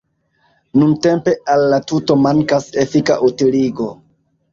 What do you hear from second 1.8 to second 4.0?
tuto mankas efika utiligo.